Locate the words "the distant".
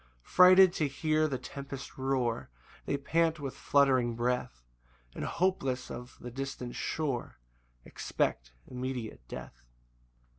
6.19-6.73